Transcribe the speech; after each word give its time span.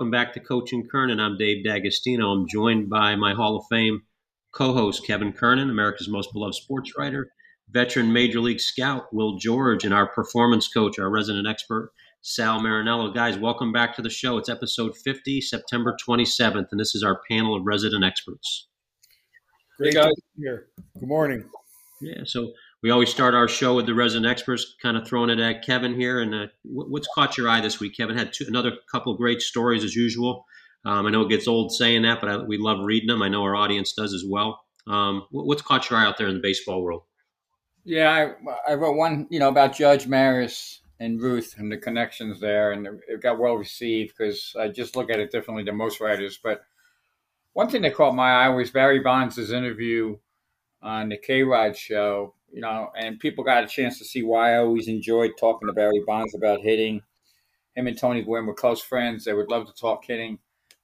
Welcome 0.00 0.12
back 0.12 0.32
to 0.32 0.40
Coach 0.40 0.72
and 0.72 0.90
Kernan. 0.90 1.20
I'm 1.20 1.36
Dave 1.36 1.62
D'Agostino. 1.62 2.30
I'm 2.30 2.48
joined 2.48 2.88
by 2.88 3.16
my 3.16 3.34
Hall 3.34 3.58
of 3.58 3.66
Fame 3.68 4.00
co-host 4.50 5.06
Kevin 5.06 5.30
Kernan, 5.30 5.68
America's 5.68 6.08
most 6.08 6.32
beloved 6.32 6.54
sports 6.54 6.94
writer, 6.96 7.30
veteran 7.68 8.10
Major 8.10 8.40
League 8.40 8.60
scout 8.60 9.12
Will 9.12 9.36
George, 9.36 9.84
and 9.84 9.92
our 9.92 10.06
performance 10.06 10.68
coach, 10.68 10.98
our 10.98 11.10
resident 11.10 11.46
expert 11.46 11.92
Sal 12.22 12.60
Marinello. 12.60 13.14
Guys, 13.14 13.36
welcome 13.36 13.72
back 13.72 13.94
to 13.94 14.00
the 14.00 14.08
show. 14.08 14.38
It's 14.38 14.48
episode 14.48 14.96
50, 14.96 15.42
September 15.42 15.94
27th, 16.08 16.68
and 16.70 16.80
this 16.80 16.94
is 16.94 17.02
our 17.02 17.20
panel 17.30 17.54
of 17.54 17.66
resident 17.66 18.02
experts. 18.02 18.68
Great 19.76 19.92
guys 19.92 20.14
here. 20.34 20.68
Good 20.98 21.10
morning. 21.10 21.44
Yeah, 22.00 22.22
so 22.24 22.54
we 22.82 22.90
always 22.90 23.10
start 23.10 23.34
our 23.34 23.48
show 23.48 23.74
with 23.76 23.86
the 23.86 23.94
resident 23.94 24.30
experts, 24.30 24.74
kind 24.82 24.96
of 24.96 25.06
throwing 25.06 25.30
it 25.30 25.38
at 25.38 25.64
Kevin 25.64 25.94
here. 25.94 26.20
And 26.20 26.34
uh, 26.34 26.46
what's 26.64 27.08
caught 27.14 27.36
your 27.36 27.48
eye 27.48 27.60
this 27.60 27.78
week? 27.78 27.96
Kevin 27.96 28.16
had 28.16 28.32
two, 28.32 28.44
another 28.48 28.72
couple 28.90 29.14
great 29.16 29.42
stories 29.42 29.84
as 29.84 29.94
usual. 29.94 30.46
Um, 30.84 31.06
I 31.06 31.10
know 31.10 31.22
it 31.22 31.28
gets 31.28 31.46
old 31.46 31.72
saying 31.72 32.02
that, 32.02 32.20
but 32.20 32.30
I, 32.30 32.36
we 32.38 32.56
love 32.56 32.78
reading 32.82 33.08
them. 33.08 33.22
I 33.22 33.28
know 33.28 33.42
our 33.42 33.54
audience 33.54 33.92
does 33.92 34.14
as 34.14 34.24
well. 34.26 34.60
Um, 34.86 35.26
what's 35.30 35.62
caught 35.62 35.90
your 35.90 35.98
eye 35.98 36.06
out 36.06 36.16
there 36.16 36.28
in 36.28 36.34
the 36.34 36.40
baseball 36.40 36.82
world? 36.82 37.02
Yeah, 37.84 38.10
I, 38.10 38.72
I 38.72 38.74
wrote 38.74 38.96
one, 38.96 39.26
you 39.30 39.38
know, 39.38 39.48
about 39.48 39.74
Judge 39.74 40.06
Maris 40.06 40.80
and 40.98 41.20
Ruth 41.20 41.54
and 41.58 41.70
the 41.70 41.76
connections 41.76 42.40
there, 42.40 42.72
and 42.72 42.86
it 43.08 43.22
got 43.22 43.38
well 43.38 43.54
received 43.54 44.14
because 44.16 44.54
I 44.58 44.68
just 44.68 44.96
look 44.96 45.10
at 45.10 45.20
it 45.20 45.30
differently 45.30 45.64
than 45.64 45.76
most 45.76 46.00
writers. 46.00 46.38
But 46.42 46.62
one 47.52 47.68
thing 47.68 47.82
that 47.82 47.94
caught 47.94 48.14
my 48.14 48.30
eye 48.30 48.48
was 48.48 48.70
Barry 48.70 49.00
Bonds' 49.00 49.50
interview 49.50 50.16
on 50.82 51.10
the 51.10 51.18
KAY-Rod 51.18 51.76
show 51.76 52.34
you 52.52 52.60
know, 52.60 52.90
and 52.96 53.20
people 53.20 53.44
got 53.44 53.64
a 53.64 53.68
chance 53.68 53.98
to 53.98 54.04
see 54.04 54.22
why 54.22 54.54
I 54.54 54.58
always 54.58 54.88
enjoyed 54.88 55.32
talking 55.38 55.68
to 55.68 55.72
Barry 55.72 56.02
Bonds 56.06 56.34
about 56.34 56.60
hitting. 56.60 57.02
Him 57.74 57.86
and 57.86 57.98
Tony 57.98 58.22
Gwynn 58.22 58.46
were 58.46 58.54
close 58.54 58.82
friends. 58.82 59.24
They 59.24 59.34
would 59.34 59.50
love 59.50 59.66
to 59.66 59.74
talk 59.74 60.04
hitting, 60.04 60.38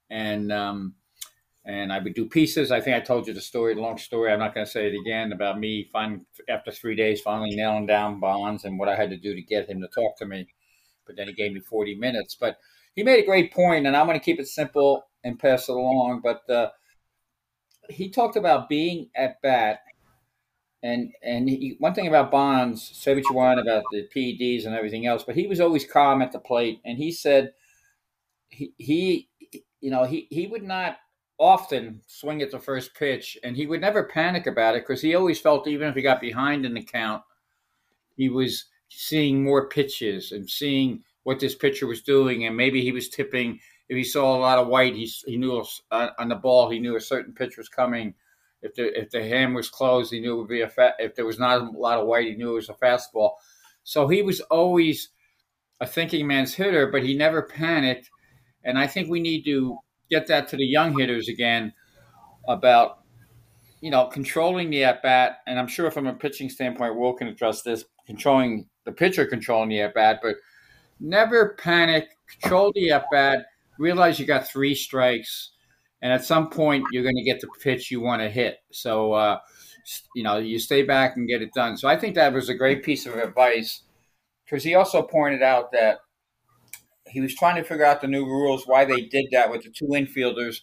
and 0.09 0.53
um, 0.53 0.95
and 1.65 1.93
I 1.93 1.99
would 1.99 2.15
do 2.15 2.27
pieces. 2.27 2.71
I 2.71 2.81
think 2.81 2.97
I 2.97 3.01
told 3.01 3.27
you 3.27 3.35
the 3.35 3.41
story, 3.41 3.75
the 3.75 3.81
long 3.81 3.99
story. 3.99 4.33
I'm 4.33 4.39
not 4.39 4.55
going 4.55 4.65
to 4.65 4.71
say 4.71 4.87
it 4.87 4.99
again 4.99 5.33
about 5.33 5.59
me. 5.59 5.89
Finally, 5.93 6.21
after 6.49 6.71
three 6.71 6.95
days, 6.95 7.21
finally 7.21 7.57
nailing 7.57 7.87
down 7.87 8.21
Bonds 8.21 8.65
and 8.65 8.79
what 8.79 8.89
I 8.89 8.95
had 8.95 9.11
to 9.11 9.17
do 9.17 9.35
to 9.35 9.43
get 9.43 9.69
him 9.69 9.81
to 9.81 9.89
talk 9.89 10.17
to 10.19 10.27
me. 10.27 10.47
But 11.07 11.17
then 11.17 11.27
he 11.27 11.35
gave 11.35 11.53
me 11.53 11.61
40 11.61 11.97
minutes. 11.97 12.37
But 12.39 12.59
he 12.95 13.03
made 13.03 13.23
a 13.23 13.27
great 13.27 13.53
point, 13.53 13.87
and 13.87 13.97
I'm 13.97 14.07
going 14.07 14.19
to 14.19 14.25
keep 14.25 14.39
it 14.39 14.47
simple 14.47 15.09
and 15.25 15.39
pass 15.39 15.69
it 15.69 15.73
along. 15.73 16.21
But 16.23 16.49
uh, 16.49 16.71
he 17.91 18.11
talked 18.11 18.37
about 18.37 18.69
being 18.69 19.11
at 19.17 19.43
bat 19.43 19.81
and 20.83 21.13
and 21.23 21.49
he, 21.49 21.77
one 21.79 21.95
thing 21.95 22.07
about 22.07 22.31
Bonds, 22.31 22.91
say 22.95 23.15
what 23.15 23.25
you 23.29 23.35
want 23.35 23.61
about 23.61 23.85
the 23.91 24.09
PEDs 24.15 24.67
and 24.67 24.75
everything 24.75 25.07
else, 25.07 25.25
but 25.25 25.35
he 25.35 25.47
was 25.47 25.61
always 25.61 25.87
calm 25.87 26.23
at 26.23 26.33
the 26.33 26.39
plate. 26.39 26.81
And 26.85 26.99
he 26.99 27.11
said 27.11 27.53
he, 28.49 28.73
he 28.77 29.29
you 29.81 29.91
know, 29.91 30.05
he, 30.05 30.27
he 30.31 30.47
would 30.47 30.63
not 30.63 30.99
often 31.39 32.01
swing 32.07 32.43
at 32.43 32.51
the 32.51 32.59
first 32.59 32.95
pitch, 32.95 33.39
and 33.43 33.57
he 33.57 33.67
would 33.67 33.81
never 33.81 34.05
panic 34.05 34.47
about 34.47 34.75
it 34.75 34.83
because 34.87 35.03
he 35.03 35.15
always 35.15 35.41
felt 35.41 35.69
even 35.69 35.89
if 35.89 35.95
he 35.95 36.03
got 36.03 36.21
behind 36.21 36.65
in 36.65 36.75
the 36.75 36.83
count, 36.83 37.23
he 38.17 38.29
was 38.29 38.67
seeing 38.89 39.45
more 39.45 39.69
pitches 39.69 40.33
and 40.33 40.49
seeing 40.49 41.03
what 41.25 41.41
this 41.41 41.55
pitcher 41.55 41.87
was 41.87 42.03
doing, 42.03 42.47
and 42.47 42.57
maybe 42.57 42.83
he 42.83 42.93
was 42.93 43.09
tipping. 43.09 43.59
If 43.89 43.97
he 43.97 44.05
saw 44.05 44.37
a 44.37 44.41
lot 44.41 44.59
of 44.59 44.69
white, 44.69 44.95
he 44.95 45.05
he 45.27 45.37
knew 45.37 45.65
uh, 45.91 46.09
on 46.19 46.29
the 46.29 46.35
ball 46.37 46.71
he 46.71 46.79
knew 46.79 46.97
a 46.97 47.01
certain 47.01 47.35
pitch 47.35 47.57
was 47.57 47.69
coming 47.69 48.15
if 48.67 48.75
the 48.75 48.99
if 48.99 49.11
the 49.11 49.23
hand 49.23 49.55
was 49.55 49.71
closed, 49.71 50.13
he 50.13 50.21
knew 50.21 50.35
it 50.35 50.39
would 50.39 50.49
be 50.49 50.63
a 50.63 50.69
fat. 50.69 50.95
If 50.99 51.15
there 51.15 51.25
was 51.25 51.39
not 51.39 51.61
a 51.61 51.71
lot 51.71 51.99
of 51.99 52.07
white, 52.07 52.27
he 52.27 52.35
knew 52.35 52.53
it 52.53 52.55
was 52.55 52.69
a 52.69 52.75
fastball. 52.75 53.33
So 53.85 54.09
he 54.09 54.23
was 54.23 54.41
always 54.43 55.11
a 55.81 55.87
thinking 55.87 56.27
man's 56.27 56.55
hitter, 56.55 56.89
but 56.91 57.05
he 57.05 57.17
never 57.17 57.43
panicked. 57.43 58.11
And 58.65 58.79
I 58.79 58.87
think 58.87 59.09
we 59.09 59.21
need 59.21 59.45
to 59.45 59.79
get 60.11 60.27
that 60.27 60.49
to 60.49 60.57
the 60.57 60.67
young 60.67 60.99
hitters 60.99 61.29
again 61.29 61.73
about 62.49 62.99
you 63.81 63.91
know 63.91 64.07
controlling 64.07 64.71
the 64.71 64.85
at 64.85 65.03
bat. 65.03 65.39
And 65.47 65.59
I'm 65.59 65.69
sure 65.69 65.91
from 65.91 66.07
a 66.07 66.15
pitching 66.15 66.51
standpoint, 66.51 66.97
Will 66.97 67.15
can 67.15 67.29
address 67.29 67.63
this: 67.63 67.85
controlling 68.07 68.69
the 68.85 68.93
pitcher, 68.93 69.27
controlling 69.27 69.69
the 69.69 69.81
at 69.83 69.95
bat, 69.95 70.21
but 70.23 70.37
never 70.99 71.57
panic. 71.59 72.09
Control 72.41 72.73
the 72.75 72.91
at 72.91 73.05
bat. 73.13 73.47
Realize 73.79 74.19
you 74.19 74.27
got 74.27 74.49
three 74.49 74.75
strikes 74.75 75.53
and 76.03 76.13
at 76.13 76.25
some 76.25 76.51
point 76.51 76.85
you're 76.93 77.03
going 77.03 77.17
to 77.17 77.25
get 77.25 77.41
the 77.41 77.49
pitch 77.63 77.91
you 77.91 78.01
want 78.01 78.23
to 78.23 78.29
hit. 78.29 78.59
So, 78.73 79.13
uh, 79.13 79.39
you 80.15 80.23
know, 80.23 80.39
you 80.39 80.59
stay 80.59 80.83
back 80.83 81.17
and 81.17 81.29
get 81.29 81.43
it 81.43 81.53
done. 81.55 81.77
So 81.77 81.89
I 81.89 81.97
think 81.97 82.15
that 82.15 82.33
was 82.33 82.49
a 82.49 82.55
great 82.55 82.83
piece 82.83 83.07
of 83.07 83.15
advice 83.15 83.83
because 84.45 84.65
he 84.65 84.75
also 84.75 85.03
pointed 85.03 85.43
out 85.43 85.73
that 85.73 85.99
he 87.07 87.21
was 87.21 87.35
trying 87.35 87.57
to 87.57 87.65
figure 87.65 87.85
out 87.85 88.01
the 88.01 88.09
new 88.09 88.25
rules, 88.25 88.67
why 88.67 88.85
they 88.85 89.03
did 89.03 89.27
that 89.33 89.51
with 89.51 89.63
the 89.63 89.71
two 89.71 89.87
infielders, 89.87 90.61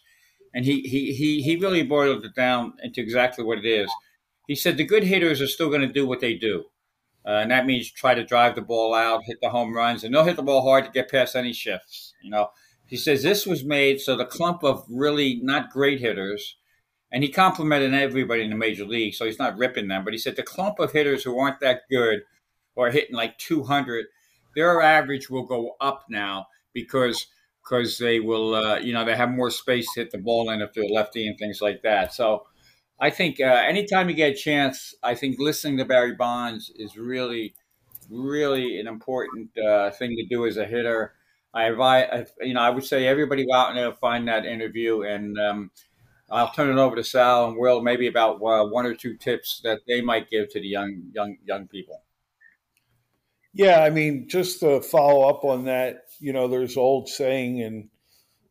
and 0.54 0.66
he 0.66 0.82
he 0.82 1.14
he 1.14 1.42
he 1.42 1.56
really 1.56 1.84
boiled 1.84 2.26
it 2.26 2.36
down 2.36 2.74
into 2.84 3.02
exactly 3.02 3.44
what 3.44 3.58
it 3.58 3.66
is. 3.66 3.90
He 4.48 4.56
said 4.56 4.78
the 4.78 4.86
good 4.86 5.04
hitters 5.04 5.42
are 5.42 5.48
still 5.48 5.70
going 5.70 5.82
to 5.82 5.92
do 5.92 6.06
what 6.06 6.20
they 6.20 6.36
do. 6.36 6.66
Uh, 7.26 7.40
and 7.42 7.52
that 7.52 7.66
means 7.66 7.90
try 7.90 8.14
to 8.14 8.26
drive 8.26 8.56
the 8.56 8.62
ball 8.62 8.94
out, 8.94 9.24
hit 9.24 9.38
the 9.42 9.50
home 9.50 9.74
runs, 9.74 10.04
and 10.04 10.14
they'll 10.14 10.26
hit 10.26 10.36
the 10.36 10.44
ball 10.44 10.62
hard 10.62 10.84
to 10.84 10.92
get 10.92 11.10
past 11.10 11.36
any 11.38 11.54
shifts. 11.54 12.14
You 12.22 12.30
know, 12.30 12.50
he 12.94 12.98
says 12.98 13.24
this 13.24 13.48
was 13.48 13.64
made 13.64 14.00
so 14.00 14.16
the 14.16 14.24
clump 14.24 14.64
of 14.64 14.86
really 14.88 15.40
not 15.42 15.72
great 15.72 16.00
hitters, 16.00 16.58
and 17.12 17.24
he 17.24 17.30
complimented 17.32 17.92
everybody 17.92 18.44
in 18.44 18.52
the 18.52 18.56
major 18.56 18.86
league, 18.86 19.16
so 19.16 19.26
he's 19.26 19.40
not 19.40 19.58
ripping 19.58 19.88
them, 19.88 20.04
but 20.04 20.14
he 20.14 20.20
said 20.20 20.36
the 20.36 20.44
clump 20.44 20.78
of 20.78 20.92
hitters 20.92 21.24
who 21.24 21.40
aren't 21.40 21.60
that 21.60 21.90
good 21.90 22.20
or 22.76 22.92
hitting 22.92 23.16
like 23.16 23.36
200, 23.40 24.06
their 24.56 24.80
average 24.80 25.28
will 25.28 25.42
go 25.42 25.72
up 25.82 26.06
now 26.08 26.46
because 26.72 27.26
because 27.64 27.98
they 27.98 28.20
will, 28.20 28.54
uh, 28.54 28.78
you 28.78 28.94
know, 28.94 29.04
they 29.04 29.16
have 29.16 29.32
more 29.32 29.50
space 29.50 29.92
to 29.96 30.02
hit 30.02 30.12
the 30.12 30.20
ball 30.20 30.52
in 30.52 30.62
if 30.62 30.72
they're 30.74 30.84
lefty 30.86 31.26
and 31.26 31.36
things 31.40 31.64
like 31.64 31.82
that. 31.82 32.14
So 32.14 32.44
I 33.00 33.10
think 33.10 33.40
uh, 33.40 33.64
anytime 33.66 34.08
you 34.08 34.14
get 34.14 34.34
a 34.34 34.36
chance, 34.36 34.94
I 35.02 35.16
think 35.16 35.40
listening 35.40 35.80
to 35.80 35.86
Barry 35.86 36.14
Bonds 36.14 36.72
is 36.76 36.96
really, 36.96 37.56
really 38.12 38.80
an 38.80 38.86
important 38.86 39.50
uh, 39.58 39.90
thing 39.90 40.16
to 40.16 40.28
do 40.28 40.46
as 40.46 40.58
a 40.58 40.66
hitter. 40.68 41.16
I 41.54 41.68
invite, 41.68 42.28
you 42.42 42.54
know, 42.54 42.62
I 42.62 42.70
would 42.70 42.84
say 42.84 43.08
everybody 43.08 43.46
go 43.46 43.54
out 43.54 43.78
and 43.78 43.98
find 43.98 44.28
that 44.28 44.46
interview, 44.46 45.04
and 45.04 45.38
um, 45.40 45.72
I'll 46.30 46.52
turn 46.52 46.76
it 46.76 46.82
over 46.82 46.96
to 46.96 47.04
Sal 47.04 47.48
and 47.48 47.58
Will, 47.58 47.82
maybe 47.82 48.08
about 48.08 48.38
uh, 48.38 48.66
one 48.66 48.86
or 48.86 48.96
two 48.96 49.18
tips 49.18 49.62
that 49.64 49.82
they 49.88 50.02
might 50.02 50.32
give 50.32 50.50
to 50.50 50.60
the 50.60 50.68
young, 50.68 51.12
young, 51.14 51.38
young 51.46 51.68
people. 51.68 52.02
Yeah, 53.54 53.82
I 53.82 53.92
mean, 53.92 54.28
just 54.28 54.62
to 54.62 54.82
follow 54.82 55.30
up 55.30 55.44
on 55.44 55.66
that, 55.66 56.06
you 56.20 56.34
know, 56.34 56.48
there's 56.48 56.76
old 56.76 57.08
saying 57.08 57.60
in 57.60 57.90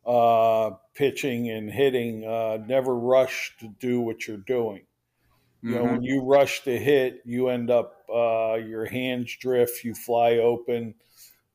uh, 0.06 0.70
pitching 0.94 1.50
and 1.50 1.69
hitting, 1.69 2.24
uh, 2.24 2.58
never 2.64 2.94
rush 2.94 3.56
to 3.58 3.69
do 3.80 4.00
what 4.00 4.28
you're 4.28 4.36
doing. 4.36 4.86
You 5.60 5.70
mm-hmm. 5.70 5.78
know, 5.78 5.92
when 5.92 6.02
you 6.02 6.22
rush 6.22 6.62
to 6.64 6.78
hit, 6.78 7.22
you 7.24 7.48
end 7.48 7.69
up 7.69 8.04
uh, 8.08 8.54
your 8.54 8.84
hands 8.84 9.36
drift, 9.40 9.82
you 9.82 9.94
fly 9.94 10.36
open 10.36 10.94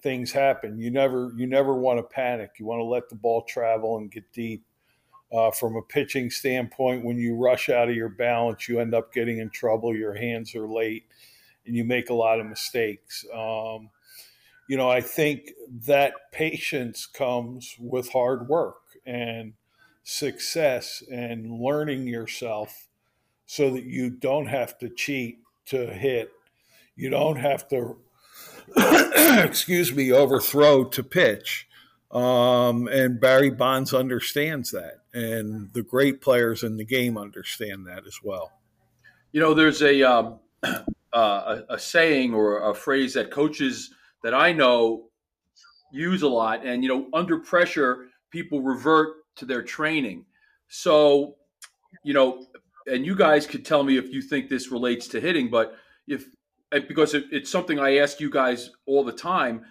things 0.01 0.31
happen. 0.31 0.79
You 0.79 0.91
never 0.91 1.31
you 1.35 1.47
never 1.47 1.73
want 1.73 1.99
to 1.99 2.03
panic. 2.03 2.51
You 2.59 2.65
want 2.65 2.79
to 2.79 2.85
let 2.85 3.09
the 3.09 3.15
ball 3.15 3.43
travel 3.43 3.97
and 3.97 4.11
get 4.11 4.31
deep. 4.33 4.63
Uh, 5.29 5.51
from 5.51 5.75
a 5.75 5.81
pitching 5.81 6.29
standpoint, 6.29 7.03
when 7.03 7.17
you 7.17 7.35
rush 7.35 7.67
out 7.67 7.89
of 7.89 7.95
your 7.95 8.07
balance, 8.07 8.69
you 8.69 8.79
end 8.79 8.95
up 8.95 9.11
getting 9.11 9.39
in 9.39 9.49
trouble. 9.49 9.93
Your 9.93 10.13
hands 10.13 10.55
are 10.55 10.69
late, 10.69 11.03
and 11.65 11.75
you 11.75 11.83
make 11.83 12.09
a 12.09 12.13
lot 12.13 12.39
of 12.39 12.45
mistakes. 12.45 13.25
Um, 13.33 13.89
you 14.69 14.77
know, 14.77 14.89
I 14.89 15.01
think 15.01 15.51
that 15.85 16.13
patience 16.31 17.05
comes 17.05 17.75
with 17.77 18.09
hard 18.09 18.47
work 18.47 18.77
and 19.05 19.53
success 20.03 21.03
and 21.11 21.59
learning 21.59 22.07
yourself 22.07 22.87
so 23.45 23.69
that 23.71 23.83
you 23.83 24.09
don't 24.09 24.47
have 24.47 24.77
to 24.77 24.89
cheat 24.89 25.39
to 25.65 25.87
hit. 25.87 26.31
You 26.95 27.09
don't 27.09 27.37
have 27.37 27.67
to 27.69 27.97
excuse 29.45 29.93
me, 29.93 30.11
overthrow 30.11 30.83
to 30.85 31.03
pitch. 31.03 31.67
Um, 32.11 32.87
and 32.87 33.19
Barry 33.19 33.49
Bonds 33.49 33.93
understands 33.93 34.71
that, 34.71 35.01
and 35.13 35.71
the 35.73 35.83
great 35.83 36.21
players 36.21 36.63
in 36.63 36.77
the 36.77 36.85
game 36.85 37.17
understand 37.17 37.85
that 37.87 38.07
as 38.07 38.19
well. 38.23 38.53
You 39.33 39.41
know, 39.41 39.53
there's 39.53 39.81
a 39.81 40.03
um, 40.03 40.39
uh, 40.63 40.77
a, 41.13 41.63
a, 41.69 41.79
saying 41.79 42.33
or 42.33 42.69
a 42.69 42.73
phrase 42.73 43.13
that 43.15 43.29
coaches 43.29 43.91
that 44.23 44.33
I 44.33 44.53
know 44.53 45.09
use 45.91 46.21
a 46.21 46.29
lot, 46.29 46.65
and 46.65 46.81
you 46.81 46.89
know, 46.89 47.07
under 47.13 47.39
pressure, 47.39 48.07
people 48.31 48.61
revert 48.61 49.17
to 49.35 49.45
their 49.45 49.61
training. 49.61 50.25
So, 50.69 51.35
you 52.03 52.13
know, 52.13 52.45
and 52.85 53.05
you 53.05 53.15
guys 53.15 53.45
could 53.45 53.65
tell 53.65 53.83
me 53.83 53.97
if 53.97 54.11
you 54.13 54.21
think 54.21 54.49
this 54.49 54.71
relates 54.71 55.07
to 55.09 55.19
hitting, 55.19 55.49
but 55.49 55.75
if 56.07 56.25
because 56.71 57.13
it, 57.13 57.25
it's 57.31 57.51
something 57.51 57.79
I 57.79 57.97
ask 57.97 58.19
you 58.19 58.29
guys 58.29 58.71
all 58.85 59.03
the 59.03 59.11
time. 59.11 59.63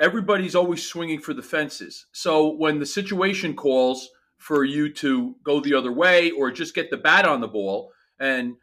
Everybody's 0.00 0.54
always 0.54 0.84
swinging 0.84 1.20
for 1.20 1.34
the 1.34 1.42
fences. 1.42 2.06
So 2.12 2.48
when 2.48 2.80
the 2.80 2.86
situation 2.86 3.54
calls 3.54 4.10
for 4.38 4.64
you 4.64 4.92
to 4.94 5.36
go 5.44 5.60
the 5.60 5.74
other 5.74 5.92
way 5.92 6.30
or 6.30 6.50
just 6.50 6.74
get 6.74 6.90
the 6.90 6.96
bat 6.96 7.24
on 7.24 7.40
the 7.40 7.48
ball, 7.48 7.92
and 8.18 8.56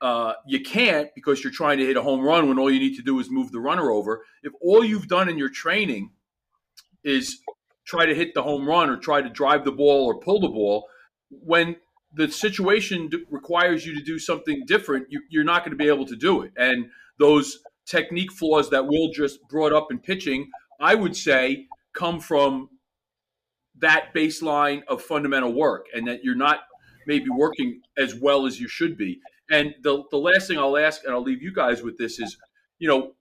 uh, 0.00 0.32
you 0.46 0.60
can't 0.60 1.08
because 1.14 1.42
you're 1.42 1.52
trying 1.52 1.78
to 1.78 1.86
hit 1.86 1.96
a 1.96 2.02
home 2.02 2.20
run 2.20 2.48
when 2.48 2.58
all 2.58 2.70
you 2.70 2.80
need 2.80 2.96
to 2.96 3.02
do 3.02 3.18
is 3.18 3.30
move 3.30 3.52
the 3.52 3.60
runner 3.60 3.90
over. 3.90 4.24
If 4.42 4.52
all 4.60 4.84
you've 4.84 5.08
done 5.08 5.28
in 5.28 5.38
your 5.38 5.50
training 5.50 6.10
is 7.04 7.40
try 7.88 8.06
to 8.06 8.14
hit 8.14 8.34
the 8.34 8.42
home 8.42 8.68
run 8.68 8.90
or 8.90 8.96
try 8.96 9.22
to 9.22 9.30
drive 9.30 9.64
the 9.64 9.72
ball 9.72 10.04
or 10.04 10.20
pull 10.20 10.40
the 10.40 10.48
ball. 10.48 10.86
When 11.30 11.76
the 12.12 12.30
situation 12.30 13.10
requires 13.30 13.86
you 13.86 13.94
to 13.94 14.02
do 14.02 14.18
something 14.18 14.64
different, 14.66 15.06
you, 15.10 15.40
are 15.40 15.44
not 15.44 15.64
going 15.64 15.76
to 15.76 15.82
be 15.82 15.88
able 15.88 16.06
to 16.06 16.16
do 16.16 16.42
it. 16.42 16.52
And 16.56 16.90
those 17.18 17.58
technique 17.86 18.32
flaws 18.32 18.70
that 18.70 18.86
Will 18.86 19.10
just 19.12 19.46
brought 19.48 19.72
up 19.72 19.88
in 19.90 19.98
pitching, 19.98 20.50
I 20.80 20.94
would 20.94 21.16
say, 21.16 21.66
come 21.94 22.20
from 22.20 22.68
that 23.78 24.12
baseline 24.14 24.82
of 24.88 25.02
fundamental 25.02 25.52
work 25.52 25.86
and 25.94 26.06
that 26.08 26.24
you're 26.24 26.34
not 26.34 26.60
maybe 27.06 27.30
working 27.30 27.80
as 27.96 28.14
well 28.14 28.46
as 28.46 28.60
you 28.60 28.68
should 28.68 28.96
be. 28.96 29.20
And 29.50 29.74
the, 29.82 30.04
the 30.10 30.18
last 30.18 30.48
thing 30.48 30.58
I'll 30.58 30.76
ask, 30.76 31.04
and 31.04 31.12
I'll 31.12 31.22
leave 31.22 31.42
you 31.42 31.52
guys 31.52 31.82
with 31.82 31.96
this 31.96 32.18
is, 32.18 32.36
you 32.78 32.88
know, 32.88 33.12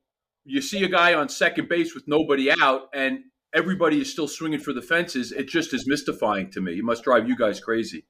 you 0.44 0.62
see 0.62 0.84
a 0.84 0.90
guy 0.90 1.14
on 1.14 1.30
second 1.30 1.70
base 1.70 1.94
with 1.94 2.08
nobody 2.08 2.52
out 2.52 2.90
and 2.94 3.20
everybody 3.54 4.02
is 4.02 4.12
still 4.12 4.28
swinging 4.28 4.60
for 4.60 4.74
the 4.74 4.82
fences. 4.82 5.32
It 5.32 5.48
just 5.48 5.74
is 5.74 5.88
mystifying 5.88 6.52
to 6.52 6.62
me. 6.62 6.78
It 6.78 6.84
must 6.84 7.04
drive 7.04 7.28
you 7.28 7.38
guys 7.38 7.60
crazy. 7.60 8.06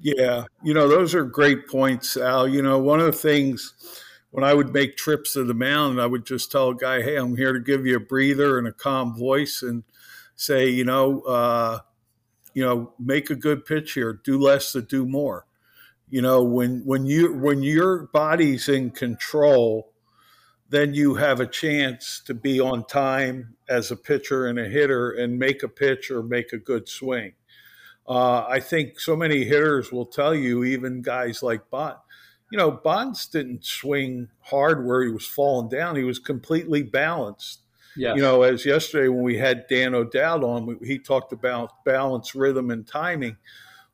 Yeah, 0.00 0.46
you 0.62 0.74
know, 0.74 0.88
those 0.88 1.14
are 1.14 1.24
great 1.24 1.68
points, 1.68 2.16
Al. 2.16 2.48
You 2.48 2.62
know, 2.62 2.78
one 2.78 3.00
of 3.00 3.06
the 3.06 3.12
things 3.12 3.74
when 4.34 4.42
I 4.42 4.52
would 4.52 4.72
make 4.72 4.96
trips 4.96 5.34
to 5.34 5.44
the 5.44 5.54
mound, 5.54 6.00
I 6.00 6.06
would 6.06 6.26
just 6.26 6.50
tell 6.50 6.70
a 6.70 6.74
guy, 6.74 7.02
"Hey, 7.02 7.14
I'm 7.14 7.36
here 7.36 7.52
to 7.52 7.60
give 7.60 7.86
you 7.86 7.96
a 7.96 8.00
breather 8.00 8.58
and 8.58 8.66
a 8.66 8.72
calm 8.72 9.16
voice, 9.16 9.62
and 9.62 9.84
say, 10.34 10.68
you 10.68 10.84
know, 10.84 11.20
uh, 11.20 11.78
you 12.52 12.64
know, 12.64 12.92
make 12.98 13.30
a 13.30 13.36
good 13.36 13.64
pitch 13.64 13.92
here. 13.92 14.12
Do 14.24 14.36
less 14.36 14.72
to 14.72 14.82
do 14.82 15.06
more. 15.06 15.46
You 16.08 16.20
know, 16.20 16.42
when 16.42 16.82
when 16.84 17.06
you 17.06 17.32
when 17.32 17.62
your 17.62 18.08
body's 18.12 18.68
in 18.68 18.90
control, 18.90 19.92
then 20.68 20.94
you 20.94 21.14
have 21.14 21.38
a 21.38 21.46
chance 21.46 22.20
to 22.26 22.34
be 22.34 22.58
on 22.58 22.84
time 22.86 23.54
as 23.68 23.92
a 23.92 23.96
pitcher 23.96 24.46
and 24.46 24.58
a 24.58 24.68
hitter 24.68 25.12
and 25.12 25.38
make 25.38 25.62
a 25.62 25.68
pitch 25.68 26.10
or 26.10 26.24
make 26.24 26.52
a 26.52 26.58
good 26.58 26.88
swing. 26.88 27.34
Uh, 28.04 28.44
I 28.48 28.58
think 28.58 28.98
so 28.98 29.14
many 29.14 29.44
hitters 29.44 29.92
will 29.92 30.06
tell 30.06 30.34
you, 30.34 30.64
even 30.64 31.02
guys 31.02 31.40
like 31.40 31.70
Bond, 31.70 31.98
you 32.54 32.58
know, 32.58 32.70
Bonds 32.70 33.26
didn't 33.26 33.64
swing 33.64 34.28
hard 34.42 34.86
where 34.86 35.02
he 35.02 35.10
was 35.10 35.26
falling 35.26 35.68
down. 35.68 35.96
He 35.96 36.04
was 36.04 36.20
completely 36.20 36.84
balanced. 36.84 37.62
Yes. 37.96 38.14
You 38.14 38.22
know, 38.22 38.42
as 38.42 38.64
yesterday 38.64 39.08
when 39.08 39.24
we 39.24 39.38
had 39.38 39.66
Dan 39.66 39.92
O'Dowd 39.92 40.44
on, 40.44 40.78
he 40.84 41.00
talked 41.00 41.32
about 41.32 41.84
balance, 41.84 42.32
rhythm, 42.36 42.70
and 42.70 42.86
timing. 42.86 43.38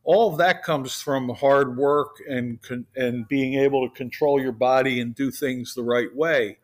All 0.04 0.30
of 0.30 0.36
that 0.40 0.62
comes 0.62 0.92
from 1.00 1.30
hard 1.30 1.78
work 1.78 2.16
and 2.28 2.58
and 2.94 3.26
being 3.28 3.54
able 3.54 3.88
to 3.88 3.94
control 3.94 4.38
your 4.38 4.52
body 4.52 5.00
and 5.00 5.14
do 5.14 5.30
things 5.30 5.72
the 5.72 5.82
right 5.82 6.14
way. 6.14 6.58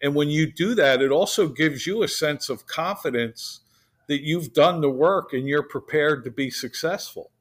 And 0.00 0.14
when 0.14 0.28
you 0.28 0.52
do 0.52 0.76
that, 0.76 1.02
it 1.02 1.10
also 1.10 1.48
gives 1.48 1.84
you 1.84 2.04
a 2.04 2.08
sense 2.08 2.48
of 2.48 2.68
confidence 2.68 3.62
that 4.06 4.22
you've 4.22 4.52
done 4.52 4.82
the 4.82 4.88
work 4.88 5.32
and 5.32 5.48
you're 5.48 5.64
prepared 5.64 6.22
to 6.22 6.30
be 6.30 6.48
successful. 6.48 7.32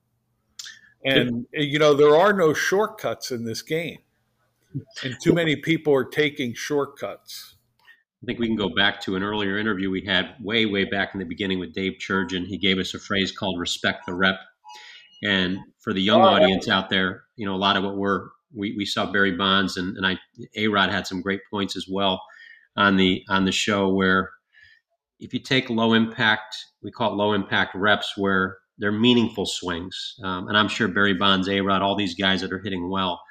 And 1.05 1.45
eh, 1.53 1.61
you 1.61 1.79
know, 1.79 1.93
there 1.93 2.15
are 2.15 2.33
no 2.33 2.53
shortcuts 2.53 3.31
in 3.31 3.45
this 3.45 3.61
game. 3.61 3.99
And 5.03 5.15
too 5.21 5.33
many 5.33 5.55
people 5.55 5.93
are 5.93 6.03
taking 6.03 6.53
shortcuts. 6.53 7.55
I 8.21 8.25
think 8.25 8.39
we 8.39 8.47
can 8.47 8.57
go 8.57 8.69
back 8.69 8.99
to 9.01 9.15
an 9.15 9.23
earlier 9.23 9.57
interview 9.57 9.89
we 9.89 10.05
had 10.05 10.35
way, 10.41 10.65
way 10.65 10.83
back 10.83 11.11
in 11.13 11.19
the 11.19 11.25
beginning 11.25 11.59
with 11.59 11.73
Dave 11.73 11.99
Churgeon. 11.99 12.45
He 12.45 12.57
gave 12.57 12.77
us 12.77 12.93
a 12.93 12.99
phrase 12.99 13.31
called 13.31 13.59
respect 13.59 14.05
the 14.05 14.13
rep. 14.13 14.39
And 15.23 15.59
for 15.79 15.93
the 15.93 16.01
young 16.01 16.21
oh, 16.21 16.25
audience 16.25 16.67
yeah. 16.67 16.77
out 16.77 16.89
there, 16.89 17.23
you 17.37 17.45
know, 17.45 17.55
a 17.55 17.57
lot 17.57 17.77
of 17.77 17.83
what 17.83 17.95
we're, 17.95 18.27
we, 18.53 18.75
we 18.77 18.85
saw 18.85 19.11
Barry 19.11 19.31
Bonds 19.31 19.77
and, 19.77 19.95
and 19.95 20.05
I, 20.05 20.17
A-Rod 20.55 20.89
had 20.89 21.07
some 21.07 21.21
great 21.21 21.41
points 21.49 21.77
as 21.77 21.87
well 21.89 22.21
on 22.75 22.97
the, 22.97 23.23
on 23.29 23.45
the 23.45 23.51
show 23.51 23.89
where 23.89 24.31
if 25.19 25.33
you 25.33 25.39
take 25.39 25.69
low 25.69 25.93
impact, 25.93 26.57
we 26.81 26.91
call 26.91 27.13
it 27.13 27.15
low 27.15 27.33
impact 27.33 27.75
reps 27.75 28.17
where 28.17 28.58
they're 28.79 28.91
meaningful 28.91 29.45
swings. 29.45 30.15
Um, 30.23 30.47
and 30.47 30.57
I'm 30.57 30.69
sure 30.69 30.87
Barry 30.87 31.13
Bonds, 31.13 31.47
A 31.47 31.61
Rod, 31.61 31.81
all 31.81 31.95
these 31.95 32.15
guys 32.15 32.41
that 32.41 32.51
are 32.51 32.61
hitting 32.63 32.89
well 32.89 33.21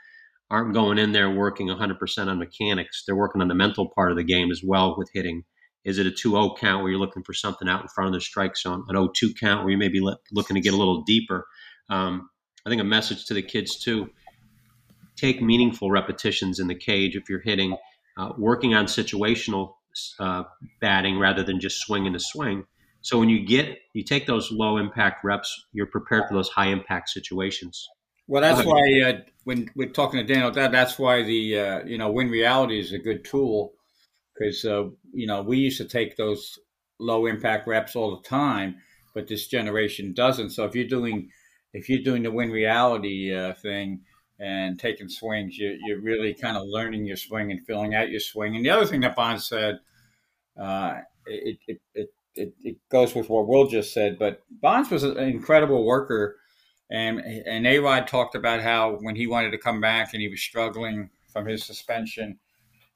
aren't 0.50 0.74
going 0.74 0.98
in 0.98 1.12
there 1.12 1.30
working 1.30 1.68
100% 1.68 2.26
on 2.28 2.38
mechanics. 2.38 3.04
They're 3.06 3.16
working 3.16 3.42
on 3.42 3.48
the 3.48 3.54
mental 3.54 3.90
part 3.94 4.10
of 4.10 4.16
the 4.16 4.24
game 4.24 4.50
as 4.50 4.62
well 4.64 4.96
with 4.96 5.10
hitting. 5.12 5.44
Is 5.84 5.98
it 5.98 6.06
a 6.06 6.10
2 6.10 6.30
0 6.30 6.54
count 6.58 6.82
where 6.82 6.90
you're 6.90 7.00
looking 7.00 7.22
for 7.22 7.32
something 7.32 7.68
out 7.68 7.82
in 7.82 7.88
front 7.88 8.08
of 8.08 8.14
the 8.14 8.20
strike 8.20 8.56
zone? 8.56 8.84
An 8.88 8.94
0 8.94 9.10
2 9.16 9.34
count 9.40 9.62
where 9.62 9.70
you 9.70 9.78
may 9.78 9.88
be 9.88 10.00
looking 10.00 10.54
to 10.54 10.60
get 10.60 10.74
a 10.74 10.76
little 10.76 11.02
deeper? 11.02 11.46
Um, 11.88 12.28
I 12.66 12.70
think 12.70 12.80
a 12.80 12.84
message 12.84 13.24
to 13.26 13.34
the 13.34 13.42
kids 13.42 13.78
too 13.78 14.10
take 15.16 15.42
meaningful 15.42 15.90
repetitions 15.90 16.60
in 16.60 16.68
the 16.68 16.74
cage 16.74 17.16
if 17.16 17.28
you're 17.28 17.40
hitting, 17.40 17.76
uh, 18.16 18.32
working 18.38 18.74
on 18.74 18.86
situational 18.86 19.74
uh, 20.20 20.44
batting 20.80 21.18
rather 21.18 21.42
than 21.42 21.58
just 21.58 21.80
swinging 21.80 22.12
to 22.12 22.20
swing. 22.20 22.64
So 23.08 23.18
when 23.18 23.30
you 23.30 23.40
get 23.40 23.78
you 23.94 24.04
take 24.04 24.26
those 24.26 24.52
low 24.52 24.76
impact 24.76 25.24
reps, 25.24 25.64
you're 25.72 25.86
prepared 25.86 26.28
for 26.28 26.34
those 26.34 26.50
high 26.50 26.66
impact 26.66 27.08
situations. 27.08 27.88
Well, 28.26 28.42
that's 28.42 28.66
why 28.66 29.00
uh, 29.02 29.20
when 29.44 29.70
we're 29.74 29.88
talking 29.88 30.20
to 30.20 30.26
Daniel, 30.30 30.50
that 30.50 30.72
that's 30.72 30.98
why 30.98 31.22
the 31.22 31.58
uh, 31.58 31.84
you 31.86 31.96
know 31.96 32.12
WIN 32.12 32.28
Reality 32.28 32.78
is 32.78 32.92
a 32.92 32.98
good 32.98 33.24
tool 33.24 33.72
because 34.34 34.62
uh, 34.66 34.90
you 35.14 35.26
know 35.26 35.40
we 35.40 35.56
used 35.56 35.78
to 35.78 35.86
take 35.86 36.18
those 36.18 36.58
low 36.98 37.24
impact 37.24 37.66
reps 37.66 37.96
all 37.96 38.14
the 38.14 38.28
time, 38.28 38.76
but 39.14 39.26
this 39.26 39.46
generation 39.46 40.12
doesn't. 40.12 40.50
So 40.50 40.66
if 40.66 40.74
you're 40.74 40.86
doing 40.86 41.30
if 41.72 41.88
you're 41.88 42.02
doing 42.02 42.24
the 42.24 42.30
WIN 42.30 42.50
Reality 42.50 43.34
uh, 43.34 43.54
thing 43.54 44.02
and 44.38 44.78
taking 44.78 45.08
swings, 45.08 45.56
you, 45.56 45.78
you're 45.86 46.02
really 46.02 46.34
kind 46.34 46.58
of 46.58 46.64
learning 46.66 47.06
your 47.06 47.16
swing 47.16 47.52
and 47.52 47.66
filling 47.66 47.94
out 47.94 48.10
your 48.10 48.20
swing. 48.20 48.54
And 48.54 48.66
the 48.66 48.70
other 48.70 48.84
thing 48.84 49.00
that 49.00 49.16
Bond 49.16 49.40
said, 49.40 49.78
uh, 50.60 50.96
it, 51.24 51.56
it, 51.66 51.80
it 51.94 52.10
it, 52.38 52.54
it 52.62 52.76
goes 52.88 53.14
with 53.14 53.28
what 53.28 53.46
Will 53.48 53.66
just 53.66 53.92
said, 53.92 54.18
but 54.18 54.42
Bonds 54.50 54.90
was 54.90 55.02
an 55.02 55.18
incredible 55.18 55.84
worker. 55.84 56.36
And 56.90 57.20
and 57.20 57.66
A 57.66 57.78
Rod 57.80 58.06
talked 58.06 58.34
about 58.34 58.62
how 58.62 58.96
when 59.00 59.14
he 59.14 59.26
wanted 59.26 59.50
to 59.50 59.58
come 59.58 59.80
back 59.80 60.14
and 60.14 60.22
he 60.22 60.28
was 60.28 60.40
struggling 60.40 61.10
from 61.30 61.46
his 61.46 61.62
suspension, 61.62 62.38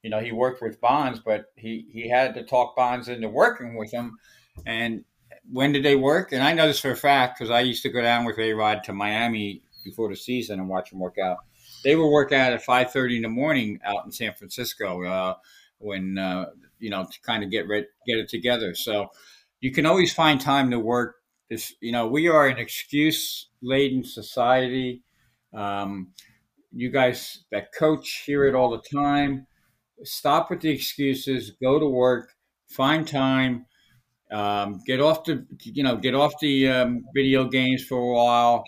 you 0.03 0.11
know, 0.11 0.21
he 0.21 0.33
worked 0.33 0.62
with 0.62 0.81
Bonds, 0.81 1.21
but 1.25 1.53
he, 1.56 1.87
he 1.93 2.09
had 2.09 2.35
to 2.35 2.43
talk 2.43 2.75
Bonds 2.75 3.09
into 3.09 3.29
working 3.29 3.77
with 3.77 3.93
him. 3.93 4.19
And 4.67 5.05
when 5.50 5.73
did 5.73 5.85
they 5.85 5.97
work? 5.97 6.33
And 6.33 6.43
I 6.43 6.53
know 6.55 6.67
this 6.67 6.81
for 6.81 6.91
a 6.91 6.97
fact 6.97 7.38
because 7.38 7.50
I 7.50 7.61
used 7.61 7.83
to 7.83 7.91
go 7.91 8.00
down 8.00 8.25
with 8.25 8.38
A 8.38 8.53
Rod 8.53 8.83
to 8.85 8.93
Miami 8.93 9.62
before 9.85 10.09
the 10.09 10.16
season 10.16 10.59
and 10.59 10.69
watch 10.69 10.93
him 10.93 10.99
work 10.99 11.19
out. 11.19 11.38
They 11.85 11.97
were 11.97 12.11
work 12.11 12.33
out 12.33 12.52
at 12.52 12.62
five 12.62 12.93
thirty 12.93 13.16
in 13.16 13.23
the 13.23 13.28
morning 13.28 13.81
out 13.85 14.05
in 14.05 14.12
San 14.12 14.35
Francisco 14.35 15.05
uh, 15.05 15.35
when 15.78 16.16
uh, 16.16 16.47
you 16.78 16.90
know 16.90 17.05
to 17.05 17.21
kind 17.23 17.43
of 17.43 17.50
get 17.50 17.66
get 17.69 18.19
it 18.19 18.28
together. 18.28 18.75
So 18.75 19.11
you 19.62 19.71
can 19.71 19.87
always 19.87 20.12
find 20.12 20.40
time 20.40 20.71
to 20.73 20.78
work. 20.78 21.14
This, 21.49 21.73
you 21.81 21.92
know, 21.92 22.09
we 22.09 22.28
are 22.28 22.49
an 22.49 22.59
excuse 22.59 23.49
laden 23.62 24.04
society. 24.04 25.02
Um, 25.54 26.09
you 26.73 26.90
guys 26.90 27.45
that 27.52 27.73
coach 27.73 28.25
hear 28.26 28.45
it 28.45 28.54
all 28.54 28.71
the 28.71 28.83
time. 28.99 29.47
Stop 30.02 30.50
with 30.50 30.61
the 30.62 30.71
excuses. 30.71 31.52
Go 31.62 31.78
to 31.78 31.87
work. 31.87 32.33
Find 32.69 33.07
time. 33.07 33.66
Um, 34.33 34.81
get 34.85 35.00
off 35.00 35.25
the, 35.25 35.47
you 35.62 35.85
know, 35.85 35.97
get 35.97 36.14
off 36.14 36.33
the 36.40 36.69
um, 36.69 37.04
video 37.14 37.45
games 37.45 37.85
for 37.85 37.99
a 37.99 38.14
while. 38.14 38.64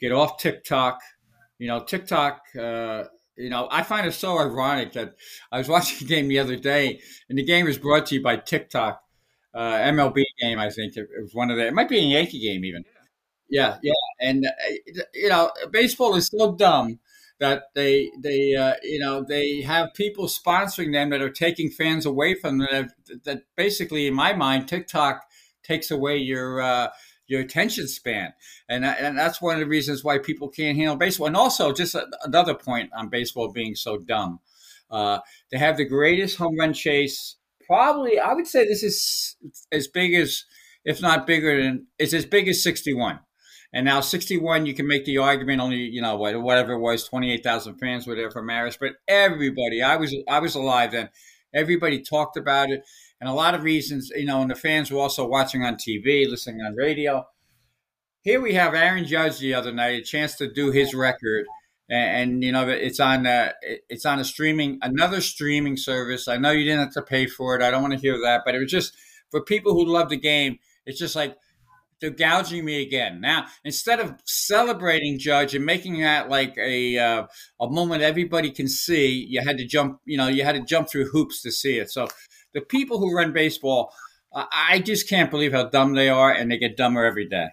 Get 0.00 0.12
off 0.12 0.38
TikTok. 0.38 1.00
You 1.58 1.68
know, 1.68 1.80
TikTok. 1.80 2.40
Uh, 2.58 3.04
you 3.36 3.50
know, 3.50 3.68
I 3.70 3.82
find 3.82 4.06
it 4.06 4.14
so 4.14 4.38
ironic 4.38 4.94
that 4.94 5.14
I 5.52 5.58
was 5.58 5.68
watching 5.68 6.06
a 6.06 6.08
game 6.08 6.28
the 6.28 6.38
other 6.38 6.56
day, 6.56 7.00
and 7.28 7.36
the 7.36 7.44
game 7.44 7.66
was 7.66 7.76
brought 7.76 8.06
to 8.06 8.14
you 8.14 8.22
by 8.22 8.36
TikTok 8.36 9.02
uh, 9.54 9.78
MLB 9.78 10.24
game. 10.40 10.58
I 10.58 10.70
think 10.70 10.96
it 10.96 11.06
was 11.20 11.34
one 11.34 11.50
of 11.50 11.56
the. 11.56 11.66
It 11.66 11.74
might 11.74 11.88
be 11.88 11.98
a 11.98 12.02
Yankee 12.02 12.40
game 12.40 12.64
even. 12.64 12.84
Yeah, 13.50 13.78
yeah, 13.82 13.92
and 14.20 14.46
uh, 14.46 14.50
you 15.14 15.28
know, 15.28 15.50
baseball 15.70 16.14
is 16.16 16.26
so 16.26 16.54
dumb 16.54 17.00
that 17.40 17.64
they 17.74 18.10
they 18.18 18.54
uh, 18.54 18.74
you 18.82 18.98
know 18.98 19.24
they 19.26 19.62
have 19.62 19.94
people 19.94 20.26
sponsoring 20.26 20.92
them 20.92 21.10
that 21.10 21.22
are 21.22 21.30
taking 21.30 21.70
fans 21.70 22.04
away 22.04 22.34
from 22.34 22.58
them. 22.58 22.90
That, 23.06 23.24
that 23.24 23.42
basically, 23.56 24.06
in 24.06 24.14
my 24.14 24.34
mind, 24.34 24.68
TikTok 24.68 25.22
takes 25.62 25.90
away 25.90 26.18
your 26.18 26.60
uh, 26.60 26.88
your 27.26 27.40
attention 27.40 27.88
span, 27.88 28.34
and 28.68 28.84
and 28.84 29.16
that's 29.16 29.40
one 29.40 29.54
of 29.54 29.60
the 29.60 29.66
reasons 29.66 30.04
why 30.04 30.18
people 30.18 30.48
can't 30.48 30.76
handle 30.76 30.96
baseball. 30.96 31.26
And 31.26 31.36
also, 31.36 31.72
just 31.72 31.96
another 32.24 32.54
point 32.54 32.90
on 32.94 33.08
baseball 33.08 33.50
being 33.52 33.74
so 33.74 33.98
dumb. 33.98 34.40
Uh, 34.90 35.20
they 35.50 35.58
have 35.58 35.76
the 35.76 35.84
greatest 35.84 36.38
home 36.38 36.56
run 36.58 36.72
chase 36.72 37.36
probably 37.68 38.18
I 38.18 38.32
would 38.32 38.48
say 38.48 38.66
this 38.66 38.82
is 38.82 39.36
as 39.70 39.86
big 39.86 40.14
as, 40.14 40.44
if 40.84 41.00
not 41.00 41.26
bigger 41.26 41.62
than, 41.62 41.86
it's 41.98 42.14
as 42.14 42.26
big 42.26 42.48
as 42.48 42.62
61. 42.62 43.20
And 43.72 43.84
now 43.84 44.00
61, 44.00 44.64
you 44.64 44.74
can 44.74 44.88
make 44.88 45.04
the 45.04 45.18
argument 45.18 45.60
only, 45.60 45.76
you 45.76 46.00
know, 46.00 46.16
whatever 46.16 46.72
it 46.72 46.80
was, 46.80 47.06
28,000 47.06 47.76
fans 47.76 48.06
were 48.06 48.16
there 48.16 48.30
for 48.30 48.42
Maris, 48.42 48.78
but 48.80 48.94
everybody, 49.06 49.82
I 49.82 49.96
was, 49.96 50.14
I 50.28 50.38
was 50.38 50.54
alive 50.54 50.92
then. 50.92 51.10
Everybody 51.54 52.02
talked 52.02 52.38
about 52.38 52.70
it. 52.70 52.82
And 53.20 53.28
a 53.28 53.34
lot 53.34 53.54
of 53.54 53.64
reasons, 53.64 54.10
you 54.14 54.24
know, 54.24 54.40
and 54.40 54.50
the 54.50 54.54
fans 54.54 54.90
were 54.90 55.00
also 55.00 55.26
watching 55.26 55.64
on 55.64 55.74
TV, 55.74 56.26
listening 56.28 56.62
on 56.62 56.76
radio. 56.76 57.26
Here 58.22 58.40
we 58.40 58.54
have 58.54 58.74
Aaron 58.74 59.06
Judge 59.06 59.38
the 59.38 59.54
other 59.54 59.72
night, 59.72 60.00
a 60.00 60.02
chance 60.02 60.34
to 60.36 60.50
do 60.50 60.70
his 60.70 60.94
record 60.94 61.46
and, 61.88 62.32
and 62.32 62.44
you 62.44 62.52
know 62.52 62.68
it's 62.68 63.00
on 63.00 63.26
uh, 63.26 63.52
it's 63.62 64.06
on 64.06 64.18
a 64.18 64.24
streaming 64.24 64.78
another 64.82 65.20
streaming 65.20 65.76
service. 65.76 66.28
I 66.28 66.36
know 66.36 66.50
you 66.50 66.64
didn't 66.64 66.80
have 66.80 66.92
to 66.94 67.02
pay 67.02 67.26
for 67.26 67.56
it. 67.56 67.62
I 67.62 67.70
don't 67.70 67.82
want 67.82 67.94
to 67.94 68.00
hear 68.00 68.18
that, 68.22 68.42
but 68.44 68.54
it 68.54 68.58
was 68.58 68.70
just 68.70 68.96
for 69.30 69.42
people 69.42 69.74
who 69.74 69.84
love 69.84 70.08
the 70.08 70.16
game. 70.16 70.58
It's 70.86 70.98
just 70.98 71.16
like 71.16 71.36
they're 72.00 72.10
gouging 72.10 72.64
me 72.64 72.82
again. 72.82 73.20
Now, 73.20 73.46
instead 73.64 74.00
of 74.00 74.14
celebrating 74.24 75.18
Judge 75.18 75.54
and 75.54 75.64
making 75.64 76.00
that 76.00 76.28
like 76.28 76.56
a 76.58 76.98
uh, 76.98 77.26
a 77.60 77.68
moment 77.68 78.02
everybody 78.02 78.50
can 78.50 78.68
see, 78.68 79.26
you 79.28 79.40
had 79.40 79.58
to 79.58 79.64
jump. 79.64 80.00
You 80.04 80.16
know, 80.16 80.28
you 80.28 80.44
had 80.44 80.54
to 80.54 80.62
jump 80.62 80.88
through 80.88 81.10
hoops 81.10 81.42
to 81.42 81.50
see 81.50 81.78
it. 81.78 81.90
So, 81.90 82.08
the 82.54 82.60
people 82.60 82.98
who 82.98 83.14
run 83.14 83.32
baseball, 83.32 83.92
uh, 84.32 84.46
I 84.52 84.80
just 84.80 85.08
can't 85.08 85.30
believe 85.30 85.52
how 85.52 85.64
dumb 85.64 85.94
they 85.94 86.08
are, 86.08 86.32
and 86.32 86.50
they 86.50 86.58
get 86.58 86.76
dumber 86.76 87.04
every 87.04 87.28
day. 87.28 87.48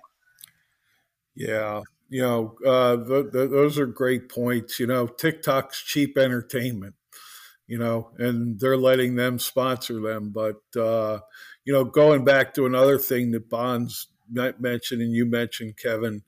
Yeah, 1.36 1.82
you 2.10 2.22
know, 2.22 2.56
uh, 2.66 2.96
those 2.96 3.78
are 3.78 3.86
great 3.86 4.30
points. 4.30 4.80
You 4.80 4.88
know, 4.88 5.08
TikTok's 5.08 5.82
cheap 5.82 6.18
entertainment. 6.18 6.96
You 7.68 7.80
know, 7.80 8.12
and 8.20 8.60
they're 8.60 8.78
letting 8.78 9.16
them 9.16 9.40
sponsor 9.40 10.00
them, 10.00 10.30
but 10.30 10.62
uh, 10.80 11.20
you 11.64 11.74
know, 11.74 11.84
going 11.84 12.24
back 12.24 12.54
to 12.54 12.68
another 12.68 13.00
thing 13.00 13.32
that 13.32 13.50
Bonds 13.50 14.08
mentioned 14.32 15.02
and 15.02 15.12
you 15.12 15.26
mentioned, 15.26 15.78
Kevin, 15.78 16.22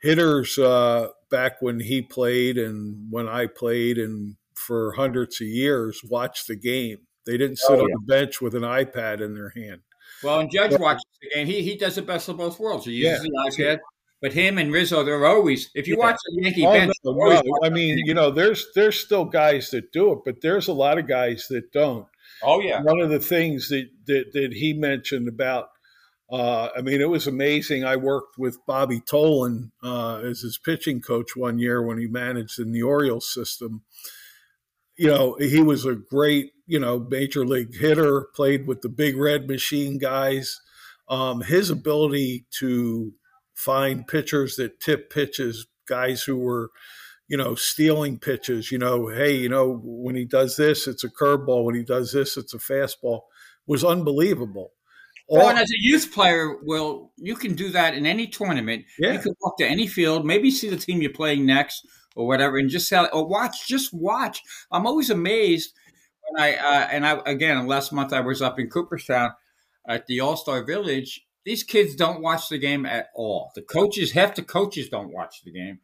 hitters 0.00 0.58
uh, 0.58 1.08
back 1.30 1.62
when 1.62 1.80
he 1.80 2.02
played 2.02 2.58
and 2.58 3.10
when 3.10 3.28
I 3.28 3.46
played 3.46 3.98
and 3.98 4.36
for 4.54 4.92
hundreds 4.92 5.40
of 5.40 5.46
years 5.46 6.02
watched 6.04 6.48
the 6.48 6.56
game. 6.56 6.98
They 7.26 7.38
didn't 7.38 7.58
sit 7.58 7.70
oh, 7.70 7.76
yeah. 7.76 7.82
on 7.82 7.90
the 7.90 8.06
bench 8.06 8.40
with 8.40 8.54
an 8.54 8.62
iPad 8.62 9.20
in 9.20 9.34
their 9.34 9.50
hand. 9.50 9.80
Well, 10.22 10.40
and 10.40 10.50
Judge 10.50 10.78
watches 10.78 11.04
the 11.22 11.30
game. 11.30 11.46
He 11.46 11.62
he 11.62 11.76
does 11.76 11.96
the 11.96 12.02
best 12.02 12.28
of 12.28 12.36
both 12.36 12.60
worlds. 12.60 12.84
He 12.84 12.92
uses 12.92 13.24
yeah. 13.24 13.50
the 13.56 13.62
iPad, 13.62 13.78
but 14.24 14.32
him 14.32 14.56
and 14.56 14.72
Rizzo, 14.72 15.04
they're 15.04 15.26
always. 15.26 15.68
If 15.74 15.86
you 15.86 15.98
yeah. 15.98 16.06
watch 16.06 16.16
the 16.24 16.42
Yankee 16.42 16.64
oh, 16.64 16.72
bench, 16.72 16.94
no, 17.04 17.12
no. 17.12 17.42
I 17.62 17.68
mean, 17.68 17.98
you 18.06 18.14
know, 18.14 18.30
there's 18.30 18.66
there's 18.74 18.98
still 18.98 19.26
guys 19.26 19.68
that 19.72 19.92
do 19.92 20.12
it, 20.12 20.20
but 20.24 20.40
there's 20.40 20.66
a 20.66 20.72
lot 20.72 20.96
of 20.96 21.06
guys 21.06 21.46
that 21.50 21.72
don't. 21.72 22.06
Oh 22.42 22.62
yeah. 22.62 22.80
One 22.80 23.00
of 23.00 23.10
the 23.10 23.20
things 23.20 23.68
that 23.68 23.90
that, 24.06 24.32
that 24.32 24.54
he 24.54 24.72
mentioned 24.72 25.28
about 25.28 25.68
uh, 26.32 26.70
I 26.74 26.80
mean, 26.80 27.02
it 27.02 27.10
was 27.10 27.26
amazing. 27.26 27.84
I 27.84 27.96
worked 27.96 28.38
with 28.38 28.64
Bobby 28.66 28.98
Tolan 28.98 29.72
uh, 29.82 30.20
as 30.20 30.40
his 30.40 30.56
pitching 30.56 31.02
coach 31.02 31.36
one 31.36 31.58
year 31.58 31.82
when 31.82 31.98
he 31.98 32.06
managed 32.06 32.58
in 32.58 32.72
the 32.72 32.82
Orioles 32.82 33.30
system. 33.30 33.82
You 34.96 35.08
know, 35.08 35.36
he 35.38 35.60
was 35.60 35.84
a 35.84 35.96
great, 35.96 36.52
you 36.66 36.80
know, 36.80 36.98
major 36.98 37.44
league 37.44 37.76
hitter, 37.76 38.28
played 38.34 38.66
with 38.66 38.80
the 38.80 38.88
big 38.88 39.18
red 39.18 39.48
machine 39.48 39.98
guys. 39.98 40.62
Um, 41.10 41.42
his 41.42 41.68
ability 41.68 42.46
to 42.60 43.12
find 43.54 44.06
pitchers 44.06 44.56
that 44.56 44.80
tip 44.80 45.10
pitches, 45.10 45.66
guys 45.86 46.22
who 46.22 46.36
were, 46.36 46.70
you 47.28 47.36
know, 47.36 47.54
stealing 47.54 48.18
pitches, 48.18 48.70
you 48.70 48.78
know, 48.78 49.08
hey, 49.08 49.34
you 49.34 49.48
know, 49.48 49.80
when 49.82 50.16
he 50.16 50.24
does 50.24 50.56
this, 50.56 50.86
it's 50.86 51.04
a 51.04 51.08
curveball. 51.08 51.64
When 51.64 51.74
he 51.74 51.82
does 51.82 52.12
this, 52.12 52.36
it's 52.36 52.54
a 52.54 52.58
fastball, 52.58 53.22
was 53.66 53.84
unbelievable. 53.84 54.72
Well, 55.28 55.48
and 55.48 55.58
as 55.58 55.70
a 55.70 55.80
youth 55.80 56.12
player, 56.12 56.58
well, 56.64 57.12
you 57.16 57.34
can 57.34 57.54
do 57.54 57.70
that 57.70 57.94
in 57.94 58.04
any 58.04 58.26
tournament. 58.26 58.84
Yeah. 58.98 59.12
You 59.12 59.18
can 59.20 59.32
walk 59.40 59.56
to 59.58 59.66
any 59.66 59.86
field, 59.86 60.26
maybe 60.26 60.50
see 60.50 60.68
the 60.68 60.76
team 60.76 61.00
you're 61.00 61.12
playing 61.12 61.46
next 61.46 61.86
or 62.14 62.26
whatever, 62.26 62.58
and 62.58 62.68
just 62.68 62.88
sell 62.88 63.08
or 63.10 63.26
watch. 63.26 63.66
Just 63.66 63.94
watch. 63.94 64.42
I'm 64.70 64.86
always 64.86 65.08
amazed 65.08 65.72
when 66.28 66.42
I 66.42 66.56
uh, 66.56 66.88
and 66.90 67.06
I 67.06 67.20
again 67.24 67.66
last 67.66 67.90
month 67.90 68.12
I 68.12 68.20
was 68.20 68.42
up 68.42 68.58
in 68.58 68.68
Cooperstown 68.68 69.30
at 69.88 70.06
the 70.06 70.20
All 70.20 70.36
Star 70.36 70.62
Village. 70.62 71.24
These 71.44 71.62
kids 71.62 71.94
don't 71.94 72.22
watch 72.22 72.48
the 72.48 72.58
game 72.58 72.86
at 72.86 73.08
all. 73.14 73.52
The 73.54 73.62
coaches, 73.62 74.12
half 74.12 74.34
the 74.34 74.42
coaches 74.42 74.88
don't 74.88 75.12
watch 75.12 75.42
the 75.44 75.52
game. 75.52 75.80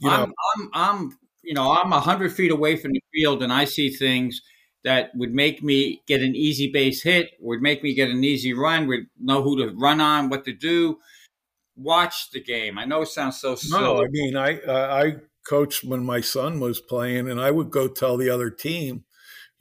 You 0.00 0.08
know, 0.08 0.16
I'm, 0.16 0.32
I'm, 0.56 0.70
I'm, 0.72 1.18
you 1.42 1.54
know, 1.54 1.70
I'm 1.70 1.90
hundred 1.92 2.32
feet 2.32 2.50
away 2.50 2.76
from 2.76 2.92
the 2.92 3.02
field, 3.12 3.42
and 3.42 3.52
I 3.52 3.64
see 3.64 3.90
things 3.90 4.40
that 4.84 5.10
would 5.14 5.34
make 5.34 5.62
me 5.62 6.02
get 6.06 6.22
an 6.22 6.34
easy 6.34 6.70
base 6.72 7.02
hit, 7.02 7.30
would 7.40 7.60
make 7.60 7.82
me 7.82 7.94
get 7.94 8.10
an 8.10 8.24
easy 8.24 8.52
run, 8.52 8.86
would 8.86 9.06
know 9.20 9.42
who 9.42 9.58
to 9.58 9.74
run 9.76 10.00
on, 10.00 10.28
what 10.28 10.44
to 10.46 10.52
do. 10.52 10.98
Watch 11.76 12.30
the 12.30 12.42
game. 12.42 12.78
I 12.78 12.84
know 12.84 13.02
it 13.02 13.08
sounds 13.08 13.40
so 13.40 13.54
silly. 13.54 13.82
No, 13.82 14.02
I 14.02 14.08
mean, 14.10 14.36
I 14.36 14.60
I 14.66 15.16
coached 15.46 15.84
when 15.84 16.04
my 16.04 16.20
son 16.20 16.60
was 16.60 16.80
playing, 16.80 17.28
and 17.28 17.40
I 17.40 17.50
would 17.50 17.70
go 17.70 17.88
tell 17.88 18.16
the 18.16 18.30
other 18.30 18.50
team, 18.50 19.04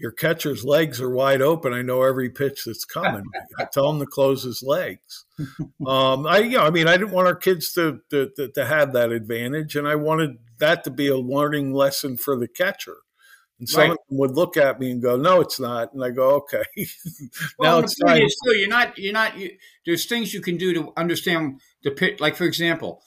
"Your 0.01 0.11
catcher's 0.11 0.65
legs 0.65 0.99
are 0.99 1.09
wide 1.09 1.41
open. 1.41 1.73
I 1.73 1.81
know 1.81 2.01
every 2.01 2.29
pitch 2.29 2.65
that's 2.65 2.85
coming. 2.85 3.23
I 3.59 3.65
tell 3.65 3.89
him 3.91 3.99
to 3.99 4.05
close 4.05 4.43
his 4.43 4.63
legs." 4.63 5.25
um, 5.87 6.25
I, 6.25 6.39
you 6.39 6.57
know, 6.57 6.63
I 6.63 6.71
mean, 6.71 6.87
I 6.87 6.97
didn't 6.97 7.11
want 7.11 7.27
our 7.27 7.35
kids 7.35 7.71
to, 7.73 8.01
to 8.09 8.51
to 8.53 8.65
have 8.65 8.93
that 8.93 9.11
advantage, 9.11 9.75
and 9.75 9.87
I 9.87 9.95
wanted 9.95 10.37
that 10.57 10.83
to 10.85 10.89
be 10.89 11.07
a 11.07 11.17
learning 11.17 11.73
lesson 11.73 12.17
for 12.17 12.35
the 12.35 12.47
catcher. 12.47 12.97
And 13.59 13.69
some 13.69 13.81
right. 13.81 13.91
of 13.91 13.97
them 14.09 14.17
would 14.17 14.31
look 14.31 14.57
at 14.57 14.79
me 14.79 14.89
and 14.89 15.01
go, 15.01 15.15
"No, 15.15 15.39
it's 15.39 15.59
not." 15.59 15.93
And 15.93 16.03
I 16.03 16.09
go, 16.09 16.31
"Okay." 16.37 16.63
now 16.77 16.87
well, 17.59 17.79
it's 17.79 17.95
time. 17.95 18.23
Is, 18.23 18.35
you're 18.45 18.67
not. 18.67 18.97
You're 18.97 19.13
not. 19.13 19.37
You, 19.37 19.51
there's 19.85 20.07
things 20.07 20.33
you 20.33 20.41
can 20.41 20.57
do 20.57 20.73
to 20.73 20.91
understand 20.97 21.61
the 21.83 21.91
pitch. 21.91 22.19
Like 22.19 22.35
for 22.35 22.45
example, 22.45 23.03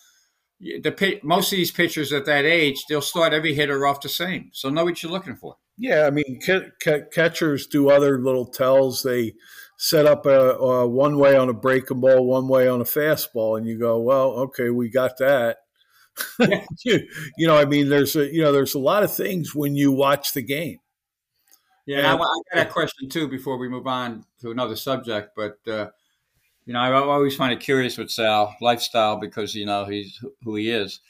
the. 0.65 1.21
Most 1.23 1.53
of 1.53 1.57
these 1.57 1.71
pitchers 1.71 2.13
at 2.13 2.27
that 2.27 2.45
age, 2.45 2.85
they'll 2.89 3.01
start 3.01 3.33
every 3.33 3.55
hitter 3.55 3.87
off 3.87 4.01
the 4.01 4.09
same, 4.09 4.51
so 4.53 4.69
know 4.69 4.85
what 4.85 5.03
you're 5.03 5.13
looking 5.13 5.37
for. 5.37 5.57
Yeah, 5.77 6.07
I 6.07 6.11
mean, 6.11 6.41
ca- 6.45 6.71
ca- 6.83 7.07
catchers 7.13 7.67
do 7.67 7.91
other 7.91 8.21
little 8.21 8.47
tells. 8.47 9.03
They 9.03 9.35
set 9.77 10.07
up 10.07 10.25
a, 10.27 10.53
a 10.53 10.89
one 10.89 11.19
way 11.19 11.37
on 11.37 11.49
a 11.49 11.55
breaking 11.55 12.01
ball, 12.01 12.27
one 12.27 12.49
way 12.49 12.69
on 12.69 12.81
a 12.81 12.85
fastball, 12.85 13.59
and 13.59 13.67
you 13.67 13.79
go, 13.79 14.01
"Well, 14.01 14.31
okay, 14.33 14.71
we 14.71 14.89
got 14.89 15.19
that." 15.19 15.59
you, 16.85 17.09
you 17.37 17.47
know, 17.47 17.57
I 17.57 17.65
mean, 17.65 17.89
there's 17.89 18.17
a 18.17 18.33
you 18.33 18.43
know, 18.43 18.53
there's 18.53 18.75
a 18.75 18.81
lot 18.81 19.03
of 19.03 19.15
things 19.15 19.55
when 19.55 19.75
you 19.75 19.93
watch 19.93 20.33
the 20.33 20.43
game. 20.43 20.79
Yeah, 21.87 21.99
and, 21.99 22.07
I, 22.07 22.13
I, 22.15 22.57
got 22.57 22.67
a 22.69 22.71
question 22.71 23.09
too 23.09 23.29
before 23.29 23.59
we 23.59 23.69
move 23.69 23.87
on 23.87 24.25
to 24.41 24.51
another 24.51 24.77
subject, 24.77 25.33
but 25.37 25.59
uh, 25.67 25.91
you 26.67 26.73
know, 26.73 26.81
I 26.81 26.93
always 26.93 27.37
find 27.37 27.53
it 27.53 27.61
curious 27.61 27.99
with 27.99 28.11
Sal 28.11 28.55
lifestyle 28.61 29.17
because 29.17 29.55
you 29.55 29.67
know 29.67 29.85
he's 29.85 30.19
who 30.43 30.57
he 30.57 30.71
is, 30.71 31.01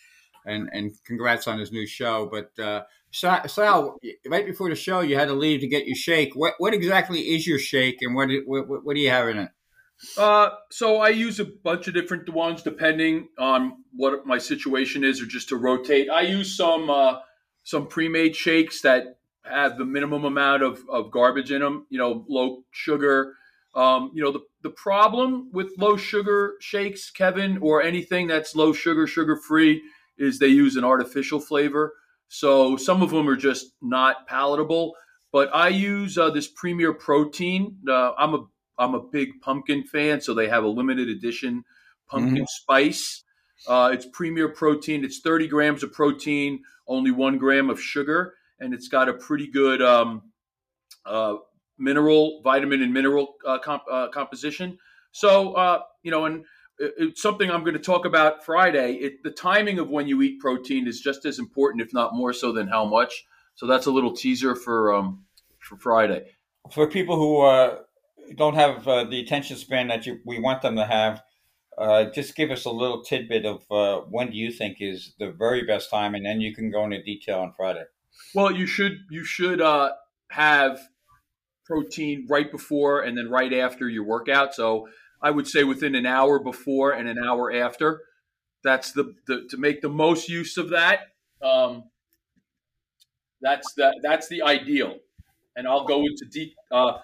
and 0.46 0.68
and 0.72 0.92
congrats 1.04 1.46
on 1.46 1.58
his 1.58 1.70
new 1.70 1.86
show. 1.86 2.28
But 2.30 2.62
uh, 2.62 2.82
Sal, 3.12 3.98
right 4.28 4.46
before 4.46 4.68
the 4.68 4.74
show, 4.74 5.00
you 5.00 5.16
had 5.16 5.28
to 5.28 5.34
leave 5.34 5.60
to 5.60 5.68
get 5.68 5.86
your 5.86 5.96
shake. 5.96 6.34
What 6.34 6.54
what 6.58 6.74
exactly 6.74 7.20
is 7.20 7.46
your 7.46 7.58
shake, 7.58 7.98
and 8.00 8.14
what 8.14 8.28
what, 8.46 8.84
what 8.84 8.94
do 8.94 9.00
you 9.00 9.10
have 9.10 9.28
in 9.28 9.38
it? 9.38 9.50
Uh, 10.18 10.50
so 10.70 10.96
I 10.98 11.10
use 11.10 11.38
a 11.38 11.44
bunch 11.44 11.86
of 11.86 11.94
different 11.94 12.28
ones 12.28 12.62
depending 12.62 13.28
on 13.38 13.84
what 13.94 14.26
my 14.26 14.38
situation 14.38 15.04
is, 15.04 15.22
or 15.22 15.26
just 15.26 15.48
to 15.50 15.56
rotate. 15.56 16.10
I 16.10 16.22
use 16.22 16.56
some 16.56 16.90
uh, 16.90 17.20
some 17.62 17.86
pre-made 17.86 18.34
shakes 18.34 18.82
that 18.82 19.18
have 19.44 19.78
the 19.78 19.84
minimum 19.84 20.24
amount 20.24 20.62
of, 20.62 20.80
of 20.90 21.12
garbage 21.12 21.52
in 21.52 21.60
them. 21.60 21.86
You 21.90 21.98
know, 21.98 22.24
low 22.28 22.64
sugar. 22.72 23.34
Um, 23.74 24.10
you 24.14 24.22
know, 24.22 24.32
the 24.32 24.40
the 24.62 24.70
problem 24.70 25.50
with 25.52 25.72
low 25.78 25.96
sugar 25.96 26.54
shakes, 26.60 27.10
Kevin, 27.10 27.58
or 27.58 27.82
anything 27.82 28.26
that's 28.28 28.54
low 28.54 28.72
sugar, 28.72 29.06
sugar 29.06 29.36
free, 29.36 29.82
is 30.16 30.38
they 30.38 30.46
use 30.48 30.76
an 30.76 30.84
artificial 30.84 31.40
flavor. 31.40 31.94
So 32.28 32.76
some 32.76 33.02
of 33.02 33.10
them 33.10 33.28
are 33.28 33.36
just 33.36 33.72
not 33.82 34.26
palatable. 34.26 34.94
But 35.32 35.52
I 35.52 35.68
use 35.68 36.16
uh, 36.16 36.30
this 36.30 36.46
Premier 36.46 36.92
Protein. 36.92 37.76
Uh, 37.88 38.12
I'm 38.16 38.34
a 38.34 38.44
I'm 38.78 38.94
a 38.94 39.00
big 39.00 39.40
pumpkin 39.40 39.84
fan, 39.84 40.20
so 40.20 40.34
they 40.34 40.48
have 40.48 40.64
a 40.64 40.68
limited 40.68 41.08
edition 41.08 41.64
pumpkin 42.08 42.36
mm-hmm. 42.36 42.44
spice. 42.46 43.24
Uh, 43.66 43.90
it's 43.92 44.06
premier 44.12 44.48
protein. 44.48 45.04
It's 45.04 45.20
30 45.20 45.48
grams 45.48 45.82
of 45.82 45.92
protein, 45.92 46.62
only 46.86 47.10
one 47.10 47.38
gram 47.38 47.70
of 47.70 47.80
sugar, 47.80 48.34
and 48.60 48.74
it's 48.74 48.88
got 48.88 49.08
a 49.08 49.14
pretty 49.14 49.46
good 49.46 49.80
um, 49.80 50.22
uh, 51.06 51.36
mineral, 51.78 52.40
vitamin, 52.42 52.82
and 52.82 52.92
mineral 52.92 53.34
uh, 53.46 53.58
comp- 53.58 53.84
uh, 53.90 54.08
composition. 54.08 54.78
So, 55.12 55.54
uh, 55.54 55.80
you 56.02 56.10
know, 56.10 56.24
and 56.24 56.44
it's 56.78 57.22
something 57.22 57.50
I'm 57.50 57.62
going 57.62 57.74
to 57.74 57.82
talk 57.82 58.04
about 58.04 58.44
Friday. 58.44 58.94
It, 58.94 59.22
the 59.22 59.30
timing 59.30 59.78
of 59.78 59.88
when 59.88 60.08
you 60.08 60.20
eat 60.22 60.40
protein 60.40 60.88
is 60.88 61.00
just 61.00 61.24
as 61.24 61.38
important, 61.38 61.82
if 61.82 61.92
not 61.92 62.14
more 62.14 62.32
so, 62.32 62.52
than 62.52 62.68
how 62.68 62.84
much. 62.84 63.24
So 63.54 63.66
that's 63.66 63.86
a 63.86 63.90
little 63.92 64.12
teaser 64.12 64.56
for 64.56 64.94
um, 64.94 65.24
for 65.60 65.76
Friday. 65.76 66.32
For 66.72 66.88
people 66.88 67.16
who 67.16 67.42
uh, 67.42 67.78
don't 68.34 68.54
have 68.54 68.88
uh, 68.88 69.04
the 69.04 69.20
attention 69.20 69.56
span 69.56 69.88
that 69.88 70.06
you, 70.06 70.18
we 70.24 70.40
want 70.40 70.62
them 70.62 70.76
to 70.76 70.84
have, 70.84 71.22
uh, 71.78 72.06
just 72.06 72.34
give 72.34 72.50
us 72.50 72.64
a 72.64 72.70
little 72.70 73.02
tidbit 73.02 73.44
of 73.46 73.62
uh, 73.70 74.04
when 74.08 74.30
do 74.30 74.36
you 74.36 74.50
think 74.50 74.78
is 74.80 75.14
the 75.18 75.30
very 75.30 75.64
best 75.64 75.90
time, 75.90 76.14
and 76.14 76.26
then 76.26 76.40
you 76.40 76.54
can 76.54 76.70
go 76.70 76.84
into 76.84 77.02
detail 77.02 77.40
on 77.40 77.52
Friday. 77.52 77.84
Well, 78.34 78.50
you 78.50 78.66
should 78.66 78.98
you 79.10 79.24
should 79.24 79.60
uh, 79.60 79.92
have 80.30 80.80
protein 81.64 82.26
right 82.28 82.50
before 82.50 83.02
and 83.02 83.16
then 83.16 83.30
right 83.30 83.52
after 83.52 83.88
your 83.88 84.04
workout. 84.04 84.54
So 84.54 84.88
I 85.22 85.30
would 85.30 85.46
say 85.46 85.64
within 85.64 85.94
an 85.94 86.06
hour 86.06 86.38
before 86.38 86.92
and 86.92 87.08
an 87.08 87.18
hour 87.18 87.52
after. 87.52 88.02
That's 88.62 88.92
the, 88.92 89.14
the 89.26 89.46
to 89.50 89.56
make 89.56 89.82
the 89.82 89.88
most 89.88 90.28
use 90.28 90.56
of 90.56 90.70
that. 90.70 91.00
Um, 91.42 91.84
that's 93.42 93.74
the 93.74 93.92
that's 94.02 94.28
the 94.28 94.42
ideal, 94.42 94.96
and 95.54 95.68
I'll 95.68 95.84
go 95.84 96.00
into 96.00 96.24
deep 96.30 96.54
uh, 96.72 96.94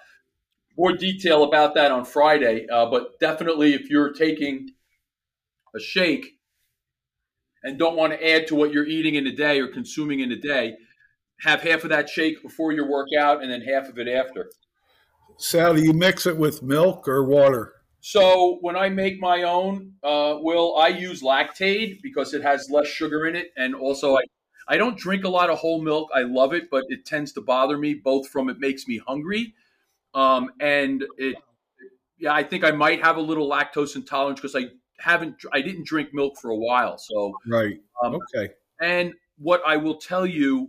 more 0.79 0.93
detail 0.93 1.45
about 1.45 1.75
that 1.75 1.91
on 1.91 2.07
Friday. 2.07 2.67
Uh, 2.73 2.87
but 2.87 3.21
definitely, 3.21 3.75
if 3.75 3.91
you're 3.91 4.13
taking 4.13 4.71
a 5.77 5.81
shake 5.81 6.39
and 7.63 7.79
don't 7.79 7.97
want 7.97 8.15
to 8.15 8.27
add 8.27 8.47
to 8.47 8.55
what 8.55 8.73
you're 8.73 8.87
eating 8.87 9.17
in 9.17 9.27
a 9.27 9.33
day 9.33 9.61
or 9.61 9.69
consuming 9.69 10.21
in 10.21 10.33
a 10.33 10.37
day, 10.37 10.77
have 11.43 11.63
half 11.63 11.85
of 11.85 11.91
that 11.91 12.09
shake 12.09 12.43
before 12.43 12.73
your 12.73 12.89
workout 12.89 13.43
and 13.43 13.51
then 13.51 13.63
half 13.63 13.89
of 13.89 13.99
it 13.99 14.09
after. 14.09 14.51
Sal, 15.37 15.75
do 15.75 15.83
you 15.83 15.93
mix 15.93 16.27
it 16.27 16.37
with 16.37 16.63
milk 16.63 17.09
or 17.09 17.25
water? 17.25 17.75
So 18.01 18.59
when 18.61 18.77
I 18.77 18.89
make 18.89 19.21
my 19.21 19.43
own, 19.43 19.95
uh, 20.03 20.37
Will 20.41 20.77
I 20.77 20.89
use 20.89 21.23
Lactaid 21.23 22.01
because 22.03 22.33
it 22.35 22.43
has 22.43 22.69
less 22.71 22.87
sugar 22.87 23.27
in 23.27 23.37
it, 23.37 23.53
and 23.57 23.75
also 23.75 24.17
I 24.17 24.23
I 24.69 24.77
don't 24.77 24.97
drink 24.97 25.25
a 25.25 25.29
lot 25.29 25.51
of 25.51 25.59
whole 25.59 25.83
milk. 25.83 26.11
I 26.15 26.23
love 26.23 26.55
it, 26.55 26.71
but 26.71 26.85
it 26.89 27.05
tends 27.05 27.33
to 27.33 27.41
bother 27.41 27.77
me 27.77 27.95
both 27.95 28.29
from 28.29 28.49
it 28.49 28.59
makes 28.59 28.87
me 28.87 28.99
hungry, 28.99 29.55
um, 30.15 30.51
and 30.61 31.05
it 31.19 31.37
yeah 32.19 32.33
I 32.33 32.43
think 32.43 32.65
I 32.65 32.71
might 32.71 33.03
have 33.03 33.17
a 33.17 33.21
little 33.21 33.49
lactose 33.49 33.97
intolerance 33.97 34.41
because 34.41 34.57
I 34.57 34.69
haven't 34.99 35.37
I 35.53 35.61
didn't 35.61 35.87
drink 35.87 36.15
milk 36.15 36.39
for 36.41 36.51
a 36.51 36.57
while. 36.57 36.97
So 36.99 37.39
Right. 37.47 37.81
um, 38.03 38.17
Okay. 38.35 38.55
and 38.81 39.15
what 39.37 39.63
I 39.67 39.77
will 39.77 39.97
tell 39.97 40.27
you 40.27 40.69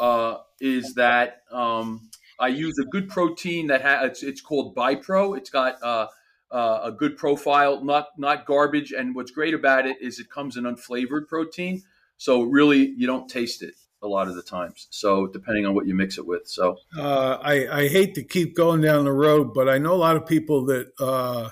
uh, 0.00 0.38
is 0.60 0.94
that 0.94 1.42
um, 1.52 2.10
I 2.38 2.48
use 2.48 2.78
a 2.78 2.84
good 2.84 3.08
protein 3.08 3.68
that 3.68 3.82
has 3.82 4.10
it's, 4.10 4.22
it's 4.22 4.40
called 4.40 4.74
Bipro. 4.74 5.36
It's 5.36 5.50
got 5.50 5.80
uh, 5.82 6.06
uh, 6.50 6.80
a 6.84 6.92
good 6.92 7.16
profile, 7.16 7.84
not 7.84 8.08
not 8.16 8.46
garbage. 8.46 8.92
And 8.92 9.14
what's 9.14 9.30
great 9.30 9.54
about 9.54 9.86
it 9.86 9.98
is 10.00 10.18
it 10.18 10.30
comes 10.30 10.56
in 10.56 10.64
unflavored 10.64 11.28
protein, 11.28 11.82
so 12.16 12.42
really 12.42 12.94
you 12.96 13.06
don't 13.06 13.28
taste 13.28 13.62
it 13.62 13.74
a 14.02 14.08
lot 14.08 14.26
of 14.26 14.34
the 14.34 14.42
times. 14.42 14.88
So 14.90 15.26
depending 15.26 15.66
on 15.66 15.74
what 15.74 15.86
you 15.86 15.94
mix 15.94 16.16
it 16.16 16.26
with, 16.26 16.48
so 16.48 16.78
Uh, 16.98 17.36
I, 17.42 17.82
I 17.82 17.88
hate 17.88 18.14
to 18.14 18.22
keep 18.22 18.56
going 18.56 18.80
down 18.80 19.04
the 19.04 19.12
road, 19.12 19.52
but 19.52 19.68
I 19.68 19.76
know 19.76 19.92
a 19.92 19.96
lot 19.96 20.16
of 20.16 20.26
people 20.26 20.64
that 20.66 20.90
uh, 20.98 21.50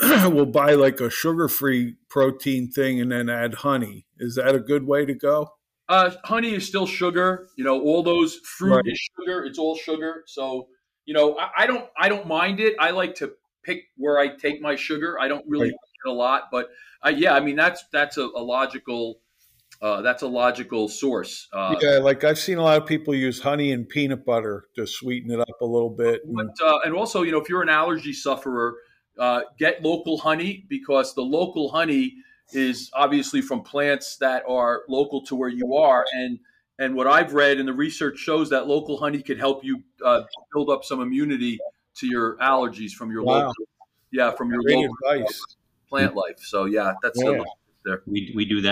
will 0.28 0.46
buy 0.46 0.74
like 0.74 1.00
a 1.00 1.08
sugar 1.08 1.48
free 1.48 1.94
protein 2.08 2.70
thing 2.70 3.00
and 3.00 3.12
then 3.12 3.28
add 3.28 3.54
honey. 3.54 4.06
Is 4.18 4.34
that 4.34 4.56
a 4.56 4.60
good 4.60 4.86
way 4.86 5.06
to 5.06 5.14
go? 5.14 5.52
Uh, 5.88 6.10
honey 6.24 6.54
is 6.54 6.66
still 6.66 6.86
sugar. 6.86 7.48
You 7.56 7.64
know, 7.64 7.80
all 7.80 8.02
those 8.02 8.36
fruit 8.36 8.74
Right. 8.74 8.86
is 8.86 9.08
sugar. 9.18 9.44
It's 9.44 9.58
all 9.58 9.76
sugar. 9.76 10.24
So, 10.26 10.68
you 11.04 11.14
know, 11.14 11.38
I, 11.38 11.50
I 11.58 11.66
don't 11.66 11.88
I 11.98 12.08
don't 12.08 12.26
mind 12.26 12.60
it. 12.60 12.74
I 12.80 12.90
like 12.90 13.14
to 13.16 13.32
pick 13.62 13.84
where 13.96 14.18
I 14.18 14.28
take 14.28 14.60
my 14.60 14.76
sugar. 14.76 15.18
I 15.20 15.28
don't 15.28 15.44
really 15.48 15.68
Right. 15.68 15.76
get 16.04 16.10
a 16.10 16.14
lot, 16.14 16.44
but 16.50 16.70
uh, 17.04 17.10
yeah, 17.10 17.34
I 17.34 17.40
mean 17.40 17.56
that's 17.56 17.84
that's 17.92 18.16
a, 18.16 18.24
a 18.24 18.42
logical 18.42 19.20
uh, 19.82 20.02
that's 20.02 20.22
a 20.22 20.26
logical 20.26 20.88
source. 20.88 21.48
Uh, 21.52 21.74
yeah, 21.80 21.98
like 21.98 22.24
I've 22.24 22.38
seen 22.38 22.58
a 22.58 22.62
lot 22.62 22.80
of 22.80 22.86
people 22.88 23.14
use 23.14 23.40
honey 23.40 23.72
and 23.72 23.88
peanut 23.88 24.24
butter 24.24 24.64
to 24.76 24.86
sweeten 24.86 25.30
it 25.30 25.40
up 25.40 25.60
a 25.60 25.66
little 25.66 25.90
bit. 25.90 26.22
And, 26.24 26.36
But, 26.36 26.66
uh, 26.66 26.78
and 26.84 26.94
also, 26.94 27.22
you 27.22 27.32
know, 27.32 27.40
if 27.40 27.48
you're 27.48 27.62
an 27.62 27.68
allergy 27.68 28.12
sufferer, 28.12 28.76
uh, 29.18 29.42
get 29.58 29.82
local 29.82 30.18
honey 30.18 30.64
because 30.68 31.14
the 31.14 31.22
local 31.22 31.70
honey 31.70 32.14
is 32.52 32.90
obviously 32.94 33.40
from 33.40 33.62
plants 33.62 34.16
that 34.18 34.42
are 34.48 34.82
local 34.88 35.22
to 35.26 35.34
where 35.36 35.48
you 35.48 35.74
are. 35.76 36.04
And 36.14 36.38
and 36.78 36.94
what 36.94 37.06
I've 37.06 37.32
read 37.32 37.58
and 37.58 37.66
the 37.66 37.72
research 37.72 38.18
shows 38.18 38.50
that 38.50 38.66
local 38.66 38.98
honey 38.98 39.22
could 39.22 39.38
help 39.38 39.64
you 39.64 39.82
uh, 40.04 40.22
build 40.52 40.68
up 40.68 40.84
some 40.84 41.00
immunity 41.00 41.58
to 41.96 42.06
your 42.06 42.36
allergies 42.36 42.92
from 42.92 43.10
your 43.10 43.22
Wow. 43.22 43.38
local, 43.38 43.54
yeah, 44.12 44.30
from 44.30 44.50
your 44.50 44.62
great 44.62 44.76
local 44.76 44.94
advice. 45.02 45.56
plant 45.88 46.14
life. 46.14 46.38
So 46.40 46.66
yeah, 46.66 46.92
that's 47.02 47.22
Yeah. 47.24 47.42
the 47.84 48.02
We, 48.06 48.32
we 48.34 48.44
do 48.44 48.60
that 48.60 48.64